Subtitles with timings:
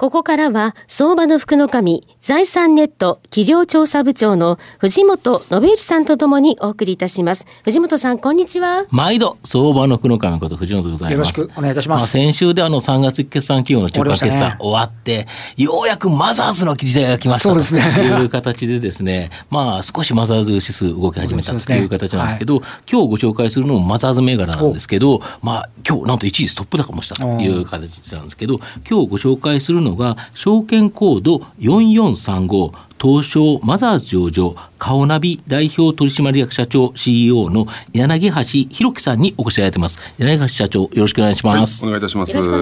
[0.00, 7.44] ここからは、相場の福の神、財産ネット企業調査部長の藤本信之さんとともにお送りいたします。
[7.64, 8.86] 藤本さん、こんにちは。
[8.90, 11.38] 毎度、相場の福の神こと藤本でございます。
[11.38, 12.00] よろしくお願いいたします。
[12.00, 15.26] まあ、先週であの3月決算企業の中間決算終わって、ね、
[15.58, 28.60] ようやくマザーズの時代が来ましたという形でですね、まあ少しマザーズ指数動き始めたという形なんですけど、ねはい、今日ご紹介するのもマザーズ銘柄なんですけど、まあ今日なんと1位ストップ高もしたという形なんですけど、
[28.90, 38.34] 今日ご紹介するのが、証券コード4435東証マザーズ上場顔ナビ代表取締役社長 CEO の柳橋
[38.68, 39.98] 弘樹さんにお越しいただいてます。
[40.18, 42.30] 柳橋社長よろしくお願いします、はい、お願いいたします。
[42.30, 42.58] よろしくお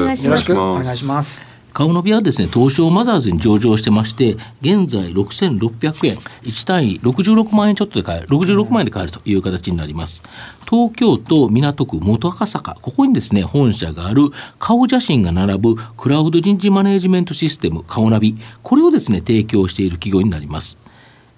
[0.77, 10.23] 願いします顔のビはですね、東証マザーズに上場してまして、現在6600円、1単位66万円ちょっとで買える、66万円で買えるという形になります。
[10.69, 20.79] 東京都港区元赤坂、ここにですね、本社がある顔写真が並ぶクラウド人事マネジメントシステム、顔ナビ、これをですね、提供している企業になります。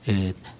[0.06, 0.59] えー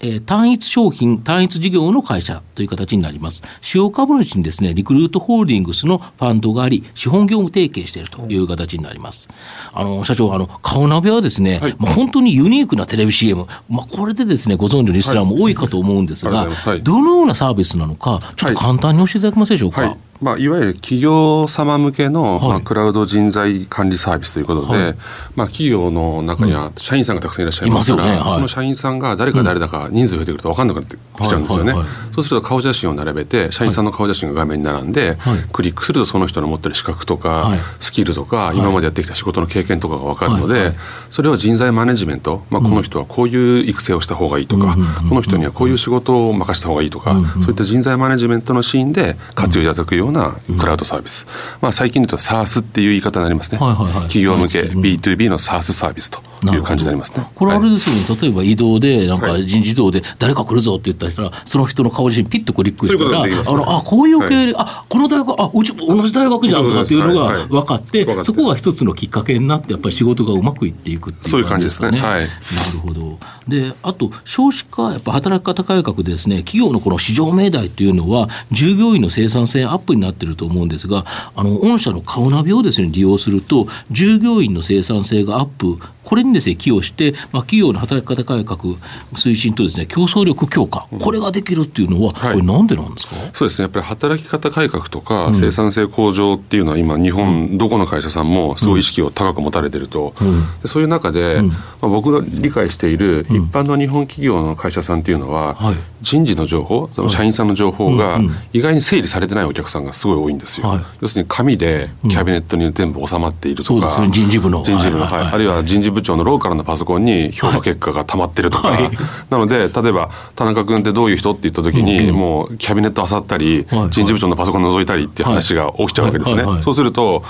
[0.00, 3.42] えー、単一商品、単一事業の会社という形になります。
[3.60, 9.28] 主要株主にですね、リクルートホールディングスのファンドがあり、資本業務提携しているという形になります。
[9.72, 19.96] あの、社長、あの、顔鍋はですね、はい、まあ、本当にユニークなテレビ CM、まあ、これでですね、ご存知のリスナーも多いかと思うんですが、はい、どのようなサービスなのか、ちょっと簡単に教えていただけますでしょうか？
[20.20, 24.94] はいまあ、いわゆる企業様向けの、まあ、クラウド人材管理サービスということで、はい、
[25.34, 28.16] まあ、企業の中には社員さんがたくさんいらっしゃいますから、うんね。
[28.16, 31.74] はい、その社員さんが誰か誰だか人数増えてくると分かんなくなってきちゃうんですよね、
[32.14, 35.16] そうすると顔写真を並べて社員さんの顔写真が画面に並んで、
[35.52, 40.72] クリックするとその人の持ってる資格とか、スキルとか、今までやってきた仕事の経験とかが分かるので、
[41.10, 44.76] それを人材マネジメント、まあ、この人はこういう育成をした方がいいとか、
[45.08, 51.26] この人にはこういう仕事を任せた方がいいとか、そういった人材マネジメントのシーンで活用いただくようなクラウドサービス、
[51.60, 56.20] まあ、最近で言うと SARS っていう言い方になりますね、はいはいはい、企業向け B2B の SARS サービスと
[56.52, 57.26] いう感じになりますね。
[57.34, 71.98] これあれですよね、はい、例えば移動でなんか人事異動で誰か来るぞって言ったらその人の顔写真ピッとクリックしたらあのあこういう経歴、はい、あこの大学あうち同じ大学じゃんとかっていうのが分かって、そこが一つのきっかけになってやっぱり仕事がうまくいっていくっていう感じですかね。
[71.98, 72.26] はい、な
[72.72, 73.18] るほど。
[73.48, 76.42] であと少子化やっぱ働き方改革ですね。
[76.42, 88.76] 企業のこの市場命題というのは従業員の生産性アップになってると思うんですがあの御社の顔ナビをですね利用すると従業員の生産性がアップこれにですね寄与して、まあ、企業の働き方改革
[89.14, 93.16] 推進とですね競争力強化、これができるっていうのは、これなんでなんですか？
[93.32, 93.64] そうですね。
[93.64, 100.14] やっぱり働き方改革とか、生産性向上っていうのは今日本、どこの会社さんもすごい意識を高く持たれてると、
[100.62, 105.56] でそういう中で、まあ、僕が理解している一般の日本企業の会社さんっていうのは、
[106.02, 108.20] 人事の情報社員さんの情報が
[108.52, 114.62] 意外に整理されてないお客さんがすごい多いんですよ、要するに紙でキャビネットに全部収まっているとか、ね、人事部の。
[114.62, 115.26] 人事部の、はい。
[115.26, 118.90] あるいは人事部長のローカルのパソコンに評価結果がたまってるとか、はい、
[119.30, 126.44] なので例えば田中君ってどういう人って言った時に、うん、もうキャビネット漁ったり、はい、人事部長のパソコン覗いたりっていう話が起きちゃうわけですね。
[126.62, 127.22] そうすると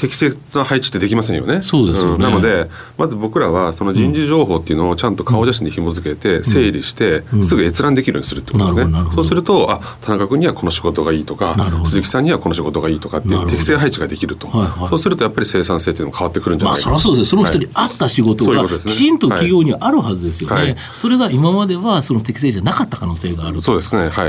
[0.00, 1.60] 適切な配置ってできませんよね。
[1.60, 2.14] そうですよ、ね。
[2.14, 8.98] うん、なのでまず僕らはその人事情報っていうのをちゃんと顔写真で紐付けて整理して、すぐ閲覧できるようにするってことですね。
[9.14, 17.30] そうするとあ田中君にはこの仕事がいいとか鈴木さんにはこの仕事がいいとかっていう適正配置ができると、はいはい、そうするとやっぱり生産性っていうのも変わってくるんじゃないかまあ、そりゃそうです。
[17.30, 23.60] その人に合った仕事が、きちんと企業にはあるはずですよね、はい、それが今まではその適正じゃなかった可能性があると。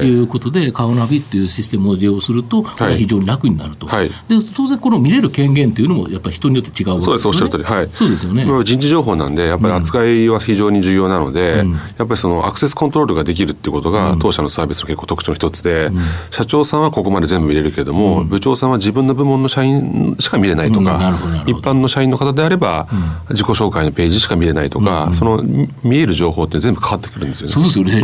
[0.01, 4.11] い、いうことで顔ナビっていうシステムを利用すると、非常に楽になると、で
[4.55, 7.17] 当然この見れる権限っていうのもやっぱり人によって違うわけですよね。
[7.17, 7.63] そうです、おっしゃる通り。
[7.63, 7.87] はい。
[7.91, 8.45] そうですよね。
[8.63, 15.99] 人事情報なんで、やっぱり扱いは非常に重要なので、うん、やっぱりそのアクセスコントロールができるっていうことが、当社のサービスの結構特徴の一つで、うん、
[16.31, 21.17] 社長さんはここまで全部見れるけれども、うん、部長さんは自分の部門の社員しか見れないとか、
[21.47, 22.87] 一般の社員の方であれば、
[23.29, 25.43] 自己紹介のページしか見れないとか、その
[25.83, 27.53] 見える情報って全部変わってくるんですよね。
[27.53, 28.01] そうですよね。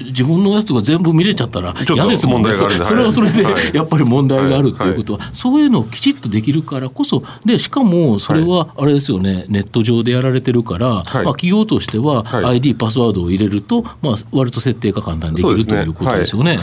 [0.00, 2.54] 自分のやつが全部見れちゃったら嫌ですもんね。
[2.54, 3.42] それはそれで、
[3.72, 16.56] やっぱり問題があるっていうことは、そういうのをきちっとできるからこそ、で、しかももそれはあれですよね、はい、ネット上でやられてるから、はい、まあ、企業としては ID、パスワードを入れると、まあ割と設定が簡単にできる、ね、ということですよね。
[16.56, 16.62] な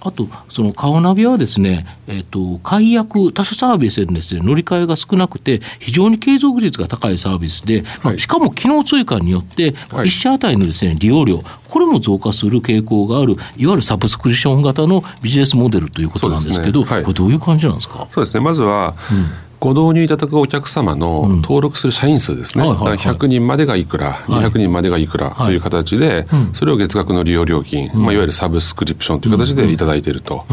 [0.00, 16.90] あと、そのカオナビはですね、えっ、ー、と、解約、他社サービスでですね、乗り換えが少なくて、非常に継続率が高いサービスで、はい、しかも機能追加によって、1社当たりのですね、利用量、これも増加する傾向がある、いわゆるサブスクリプション型のビジネスモデルということなんですけど、ね。
[16.90, 18.06] はい、これどういう感じなんですか？
[18.12, 18.40] そうですね。
[18.40, 22.96] まずは、うんご導入いただくお客様の登録する社員数ですね、うんはいはい。
[22.96, 30.44] はい、100人までがいくら、はい、200人までがいくらという形で、はい、それを月額の利用料金、うん、まあ、いわゆるサブスクリプションという形でいただいていると。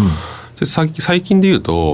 [0.60, 0.90] で最
[1.22, 1.94] 近でいうと、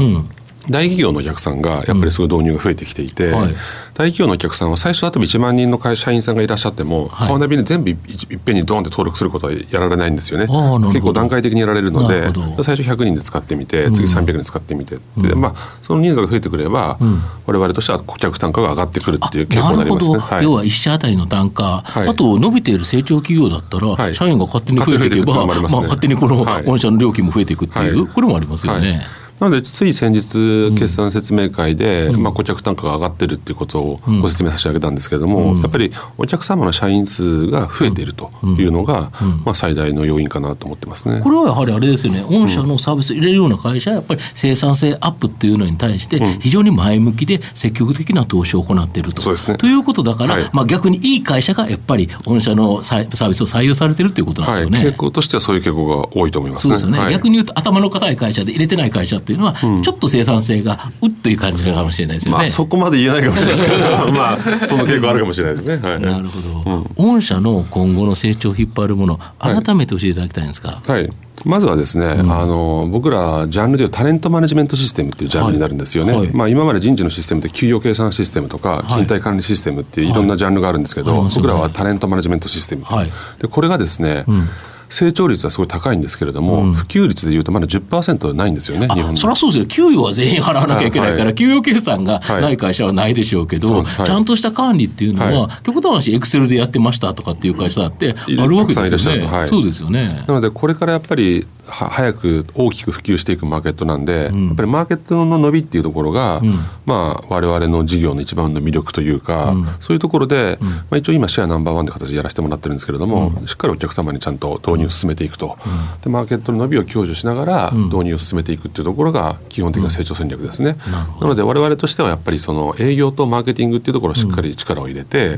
[0.69, 3.53] 大企業のお客さんがやっぱりすごい導入が増えてきていて、はい、
[3.93, 7.97] 大企業のお客さんは最初あと1万人の会社員さんがいらっしゃっても、はい、カーナビに全部いっ
[8.45, 10.45] ぺんにドーンって登録することはやられないんですよね。
[10.45, 12.31] 結構段階的にやられるので
[12.63, 29.01] 最初100人で使ってみて次300人使ってみて、うん、でまあ、その人数が増えてくれば、うん、我々としては顧客単価が上がってくるっていう傾向になりますね、はい、要は1社あたりの単価、はい、あと伸びている成長企業だったら、社員が勝手に増えていけば、まあ、勝手にこの御社の料金も増えていくっていう、これもありますよね。
[29.41, 39.11] なのでつい先日決算説明会で、うん、まあ、顧客単価が上がってるっていうことをご説明差し上げたんですけれども、うん、やっぱりお客様の社員数が増えているというのが、
[39.43, 41.21] まあ、最大の要因かなと思ってますね。
[41.21, 42.23] これはやはりあれですよね。
[42.29, 49.23] 御社のサービス入れるような会社はやっぱり生産性アップっていうのに対して非常に前向きで積極的な投資を行っていると。
[49.23, 62.37] そうですね、ということだから、はい、まあ、逆にいい会社がやっぱり御社のサービスを採用されてるということなんですよね、はい、傾向としてはそういう傾向が多いと思います、ね、そうですよね、はい、逆に言うと頭の固い会社で入れてない会社っていうのは、ちょっと生産性がうっという感じかもしれないですよね。
[62.39, 65.79] まあ、そこまで言えないかもしれないですけど、 まあ、その傾向あるかもしれないですね。
[65.87, 70.81] はい、なるほど、うん、御社の今後の成長を引っ張るもの、改めて教えていただきたいんですか。
[70.85, 71.09] はい、はい
[71.45, 83.07] まずはですね、うん、あの僕らジャンルでいうタレントマネジメントシステムっていうジャンルになるんですよね、はい、まあ、今まで人事のシステムで給与計算システムとか勤怠管理システムっていういろんなジャンルがあるんですけど、はい、僕らはタレントマネジメントシステム、はい、
[83.39, 84.47] でこれがですね、うん
[84.91, 99.45] 成長率はすごい高いんですけれども、うん、普及率でいうとまだ10%ないんですよね、日本そりゃそうですよ、給与は全員払わなきゃいけないから、はいはい、給与計算がない会社はないでしょうけど、はい、ちゃんとした管理っていうのは、はい、極端な話、エクセルでやってましたとかっていう会社だってあるわけですよね。
[99.45, 100.25] そうですよね。
[100.27, 115.57] なので、これからやっぱり早く大きく普及していくマーケットなんで、うん、やっぱりマーケットの伸びっていうところが、うん、まあ、我々の事業の一番の魅力というか、うん、そういうところで、うん、まあ、一応今シェアナンバーワンで形でやらせてもらってるんですけれども、しっかりお客様にちゃんと導入を進めていくと、
[116.03, 120.77] でマーケットの伸びを享受しながら導入を進めていくっていうところが基本的な成長戦略ですね、
[121.19, 125.37] なので我々としてはやっぱりその営業とマーケティングっていうところをしっかり力を入れて、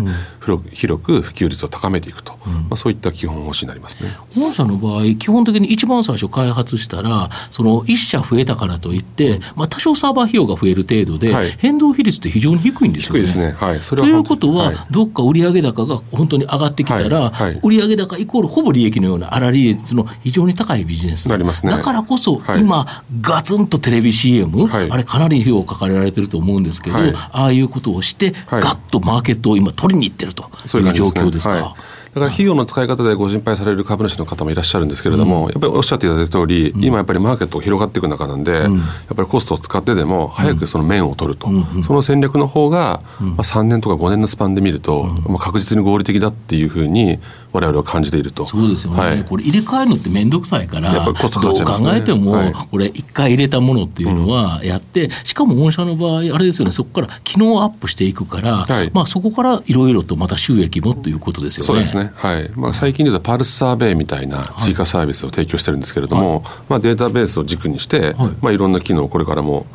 [0.74, 4.10] 広く普及率を高めていくと、まあ、そういった基本方針になりますね。
[4.38, 13.20] 御社の場合基本的に一番最初開発したら、その1社増えたからといって、まあ、多少サーバー費用が増える程度で、はい、変動比率って非常に低いんですよね。
[13.20, 13.56] 低いですね。
[13.58, 21.30] はい、それはということは、はい、どっか売上高が本当に上がってきたら、はい、売上高イコールほぼ利益のような粗利率の非常に高いビジネス。
[21.30, 21.72] なりますね。
[21.72, 22.86] だからこそ、今、
[23.22, 30.44] ガツンとテレビ CM、あれかなり費用かかれられてると思うんですけど、ああいうことをして、ガッとマーケットを今取りにいってると
[30.78, 31.76] いう状況ですか。
[32.14, 38.84] だから費用の使い方でご心配される株主の方もいらっしゃるんですけれども、うん、やっぱりおっしゃっていただいた通り、うん、今やっぱりマーケットが広がっていく中なんで、うん、や
[39.14, 41.50] っぱりコストを使ってでも早くその面を取ると、
[41.84, 47.20] その戦略の方が、まあ、3年とか5年のスパンで見ると、まあ、確実に合理的だっていうふうに
[47.54, 48.44] 我々は感じていると。
[48.44, 56.72] そうですよね、はい、これ入れ替えるのって面倒くさいから、やっぱりコストかかっちゃいます、ね、考えても、はい、これ一回入れたものっていうのはやって、しかも御社の場合あれですよね。
[56.72, 61.68] そこから機能アップしていくから、はい、まあ、そこからいろいろとまた収益もということですよね。
[61.68, 62.50] そうですね、はい。
[62.56, 68.30] まあ、最近で言うとパルスサーベイみたいな追加サービスを提供してるんですけれども、まあ、データベースを軸にして、はい。
[68.42, 69.68] まあ、いろんな機能をこれからも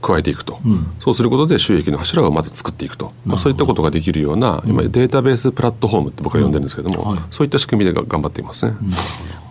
[0.00, 7.08] 加えていくと、うん、そうすることで収益の柱をまず作っていくと、まあ、そういったことができるような、今データベースプラットフォームって僕は呼んでるんですけども、うん。
[7.10, 8.76] はい、そういった仕組みで頑張っていますね。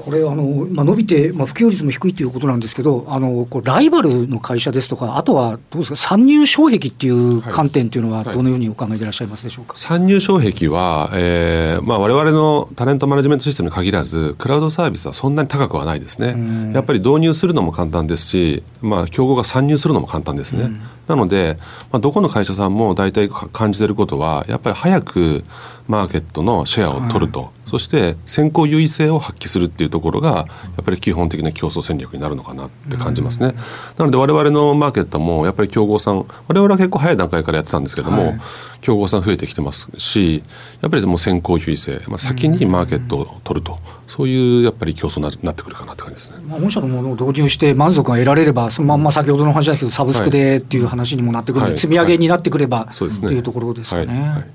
[0.08, 16.72] これあの、まあ、伸びて、まあ、普及率も低いということなんですけど、あのこうライバルの会社ですとか、あとはどうですか、参入障壁っていう観点というのは、どのようにお考えでいらっしゃいますでしょうか、はいはい、参入障壁は、えーまあ、われのタレントマネジメントシステムに限らず、クラウドサービスはそんなに高くはないですね。
[16.74, 20.72] やっぱり導入するのも簡単ですし、まあ、競合が参入するのも簡単ですね。
[21.08, 21.58] なので、
[21.92, 25.44] まあ、どこの会社さんも大体感じてることは、やっぱり早く
[25.90, 30.46] マーケットのシェアを取ると、はい、そして先行優位性を発揮するっていうところが、や
[30.82, 33.54] っぱり基本的な競争戦略になるのかなって感じますね。
[33.98, 38.40] なので、われわれのマーケットも、やっぱり競合さん、われわれは結構早い段階からやってたんですけども、はい、
[38.82, 40.44] 競合さん増えてきてますし、
[40.82, 43.78] やっぱりもう先行優位性、まあ、先にマーケットを取ると。
[44.08, 46.38] そういうやっぱり競争になってくるかなって感じですね。
[46.48, 54.30] まあ、御社のものを導入して満足が得られれば、そのまんま先ほどの話ですけど、サブスクでっていう話にもなってくるので、はい、積み上げになってくれば、はい、というところですかね。
[54.30, 54.46] はい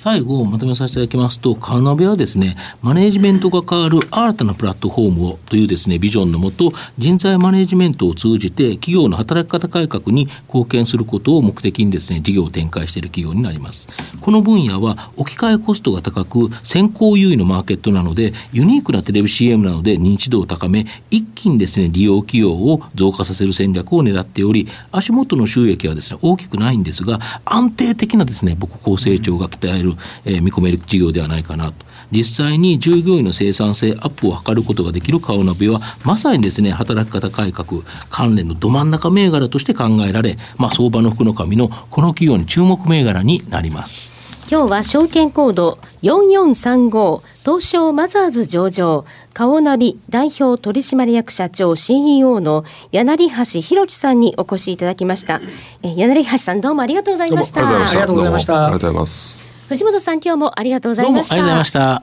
[0.00, 13.88] 最後まとめさせていただきますとカウナベはですねマネジメントが変わる新たなプラットフォームをというですねビジョンのもと人材マネジメントを通じて企業の働き方改革に貢献することを目的にですね事業を展開している企業になります。
[14.22, 31.90] この分野は置き換えコストが高く先行優位のマーケットなのでユニークなテレビ CM なので認知度を高め一気にですね利用企業を増加させる戦略を狙っており足元の収益はですね大きくないんですが安定的なですね母国高成長が期待える、えー、見込める事業ではないかなと。
[32.10, 44.12] 実際に従業員の生産性アップを図ることができる顔鍋はまさにですね働き方改革関連のど真ん中銘柄として考えられ、まあ、相場の福の神のこの企業に注目銘柄になります。
[44.50, 55.40] 今日は証券コード4435東証マザーズ上場顔ナビ代表取締役社長 CEO の柳橋博樹さんにお越しいただきました。
[55.84, 57.64] 柳橋さんどうもありがとうございました。
[57.64, 58.64] ありがとうございました。
[58.64, 61.36] ありがとうございます藤本さん今日もありがとうございました。
[61.36, 62.02] ありがとうございま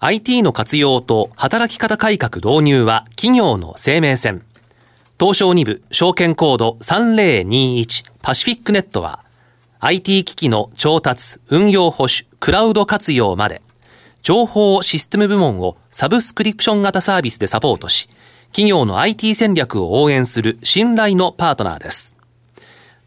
[0.00, 4.42] IT の活用と働き方改革導入は企業の生命線。
[5.20, 9.22] 東証2部証券コード3021パシフィックネットは
[9.80, 13.60] IT 機器の調達、運用保守、クラウド活用まで、
[14.22, 18.08] 情報システム部門をサブスクリプション型サービスでサポートし、
[18.52, 22.17] 企業の IT 戦略を応援する信頼のパートナーです。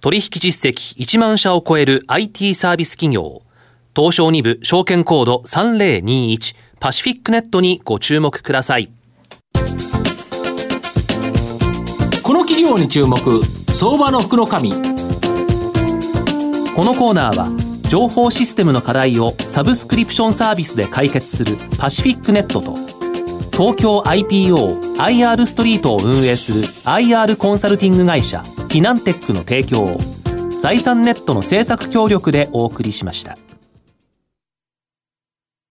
[0.01, 3.43] 取引実績1万社を超える IT サービス企業、
[3.96, 8.89] 東証2部証券コード3021パシフィックネットにご注目ください。
[12.24, 13.20] この企業に注目、
[13.72, 14.72] 相場の福の神。
[14.72, 14.77] こ
[16.84, 17.50] のコーナーは
[17.88, 22.74] 情報システムの課題をサブスクリプションサービスで解決するパシフィックネットと
[23.51, 29.98] 東京 IPOIR ストリートを運営する IR コンサルティング会社フィナンテックの提供を
[30.62, 33.36] 財産ネットの政策協力でお送りしました。